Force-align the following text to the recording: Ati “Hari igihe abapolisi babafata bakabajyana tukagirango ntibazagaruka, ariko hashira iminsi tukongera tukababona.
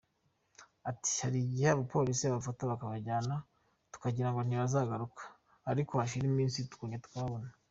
Ati 0.89 1.11
“Hari 1.23 1.37
igihe 1.45 1.67
abapolisi 1.71 2.23
babafata 2.25 2.63
bakabajyana 2.71 3.35
tukagirango 3.93 4.39
ntibazagaruka, 4.43 5.23
ariko 5.71 5.91
hashira 5.99 6.25
iminsi 6.31 6.69
tukongera 6.69 7.05
tukababona. 7.05 7.47